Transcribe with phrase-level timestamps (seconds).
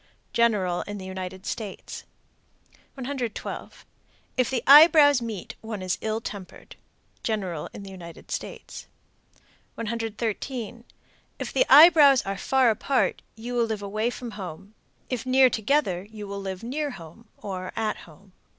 [0.33, 2.05] General in the United States.
[2.95, 3.85] 112.
[4.35, 6.75] If the eyebrows meet, one is ill tempered.
[7.21, 8.87] General in the United States.
[9.75, 10.85] 113.
[11.37, 14.73] If the eyebrows are far apart, you will live away from home;
[15.07, 18.31] if near together, you will live near home, or at home.